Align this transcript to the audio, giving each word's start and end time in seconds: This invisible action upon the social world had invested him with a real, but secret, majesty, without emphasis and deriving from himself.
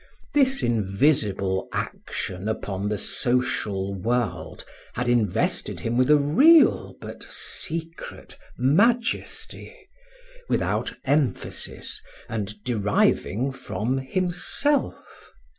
This 0.33 0.63
invisible 0.63 1.67
action 1.71 2.47
upon 2.47 2.89
the 2.89 2.97
social 2.97 3.93
world 3.93 4.65
had 4.93 5.07
invested 5.07 5.81
him 5.81 5.95
with 5.95 6.09
a 6.09 6.17
real, 6.17 6.95
but 6.99 7.21
secret, 7.21 8.35
majesty, 8.57 9.75
without 10.49 10.91
emphasis 11.05 12.01
and 12.27 12.63
deriving 12.63 13.51
from 13.51 13.99
himself. 13.99 15.31